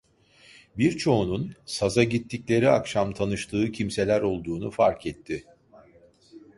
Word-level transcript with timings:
Birçoğunun, 0.77 1.55
saza 1.65 2.03
gittikleri 2.03 2.69
akşam 2.69 3.13
tanıştığı 3.13 3.71
kimseler 3.71 4.21
olduğunu 4.21 4.71
fark 4.71 5.05
etti. 5.05 5.43